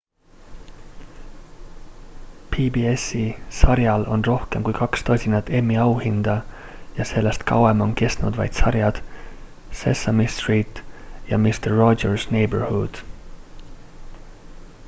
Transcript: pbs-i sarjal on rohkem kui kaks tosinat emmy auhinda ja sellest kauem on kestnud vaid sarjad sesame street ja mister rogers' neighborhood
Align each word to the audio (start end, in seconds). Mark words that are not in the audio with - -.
pbs-i 2.55 3.25
sarjal 3.57 4.05
on 4.15 4.23
rohkem 4.27 4.63
kui 4.69 4.73
kaks 4.79 5.05
tosinat 5.09 5.51
emmy 5.59 5.77
auhinda 5.83 6.33
ja 6.99 7.07
sellest 7.11 7.45
kauem 7.53 7.85
on 7.89 7.93
kestnud 8.01 8.41
vaid 8.41 8.57
sarjad 8.63 9.01
sesame 9.83 10.27
street 10.39 10.83
ja 11.33 11.43
mister 11.47 11.77
rogers' 11.85 12.27
neighborhood 12.37 13.03